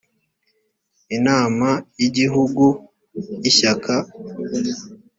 inama 1.17 1.69
y 1.99 2.01
igihugu 2.07 2.65
y 3.41 3.45
ishyaka 3.51 3.93